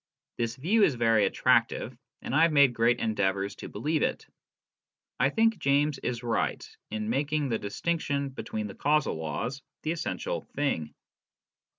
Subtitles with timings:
[0.39, 4.25] This view is very attractive, and I have made great endeavours to believe it.
[5.19, 10.41] I think James is right in making the distinction between the causal laws the essential
[10.55, 10.95] thing.